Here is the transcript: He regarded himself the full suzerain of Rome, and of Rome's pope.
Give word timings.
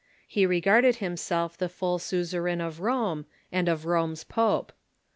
He 0.25 0.47
regarded 0.47 0.95
himself 0.95 1.55
the 1.59 1.69
full 1.69 1.99
suzerain 1.99 2.59
of 2.59 2.79
Rome, 2.79 3.27
and 3.51 3.69
of 3.69 3.85
Rome's 3.85 4.23
pope. 4.23 4.73